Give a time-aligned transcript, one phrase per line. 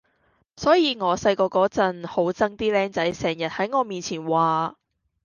[0.57, 4.75] 所以我細個嗰陣好憎啲儬仔成日喺我面前話